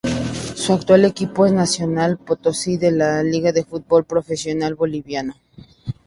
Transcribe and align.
Su 0.55 0.73
actual 0.73 1.05
equipo 1.05 1.45
es 1.45 1.51
Nacional 1.51 2.17
Potosí 2.17 2.75
de 2.75 2.89
la 2.91 3.21
Liga 3.21 3.51
de 3.51 3.63
Fútbol 3.63 4.03
Profesional 4.03 4.73
Boliviano. 4.73 5.35